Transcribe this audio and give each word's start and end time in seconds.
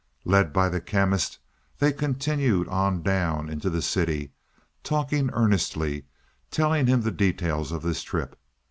Led 0.25 0.51
by 0.51 0.67
the 0.67 0.81
Chemist, 0.81 1.37
they 1.77 1.93
continued 1.93 2.67
on 2.69 3.03
down 3.03 3.49
into 3.51 3.69
the 3.69 3.83
city, 3.83 4.31
talking 4.81 5.29
earnestly, 5.31 6.05
telling 6.49 6.87
him 6.87 7.01
the 7.01 7.11
details 7.11 7.71
of 7.71 7.83
their 7.83 7.93
trip. 7.93 8.35